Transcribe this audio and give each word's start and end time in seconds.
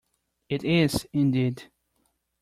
It 0.49 0.63
is, 0.63 1.07
indeed! 1.13 1.69